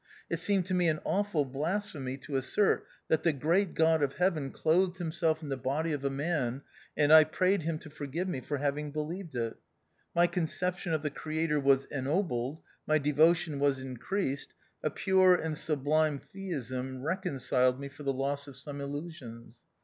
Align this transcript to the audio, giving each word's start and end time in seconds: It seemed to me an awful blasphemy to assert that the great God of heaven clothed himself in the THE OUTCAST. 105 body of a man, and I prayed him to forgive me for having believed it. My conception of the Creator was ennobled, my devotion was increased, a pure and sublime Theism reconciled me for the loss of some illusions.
It 0.31 0.39
seemed 0.39 0.65
to 0.65 0.73
me 0.73 0.87
an 0.89 0.99
awful 1.05 1.45
blasphemy 1.45 2.17
to 2.25 2.35
assert 2.35 2.87
that 3.07 3.21
the 3.21 3.31
great 3.31 3.75
God 3.75 4.01
of 4.01 4.13
heaven 4.15 4.49
clothed 4.49 4.97
himself 4.97 5.43
in 5.43 5.49
the 5.49 5.55
THE 5.55 5.59
OUTCAST. 5.61 5.65
105 5.67 5.83
body 5.83 5.93
of 5.93 6.03
a 6.03 6.15
man, 6.15 6.61
and 6.97 7.13
I 7.13 7.23
prayed 7.23 7.61
him 7.61 7.77
to 7.77 7.89
forgive 7.91 8.27
me 8.27 8.41
for 8.41 8.57
having 8.57 8.89
believed 8.91 9.35
it. 9.35 9.57
My 10.15 10.25
conception 10.25 10.93
of 10.95 11.03
the 11.03 11.11
Creator 11.11 11.59
was 11.59 11.85
ennobled, 11.85 12.63
my 12.87 12.97
devotion 12.97 13.59
was 13.59 13.77
increased, 13.77 14.55
a 14.81 14.89
pure 14.89 15.35
and 15.35 15.55
sublime 15.55 16.17
Theism 16.17 17.03
reconciled 17.03 17.79
me 17.79 17.87
for 17.87 18.01
the 18.01 18.11
loss 18.11 18.47
of 18.47 18.55
some 18.55 18.81
illusions. 18.81 19.61